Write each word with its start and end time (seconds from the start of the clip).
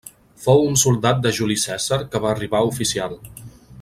Fou 0.45 0.63
un 0.69 0.77
soldat 0.83 1.21
de 1.25 1.33
Juli 1.39 1.57
Cèsar 1.65 2.01
que 2.15 2.23
va 2.25 2.31
arribar 2.33 2.63
a 2.63 2.71
oficial. 2.71 3.15